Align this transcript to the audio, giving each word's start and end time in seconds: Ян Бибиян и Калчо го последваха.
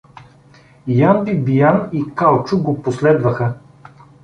Ян 1.09 1.17
Бибиян 1.25 1.89
и 1.93 2.01
Калчо 2.15 2.57
го 2.63 2.81
последваха. 2.83 3.53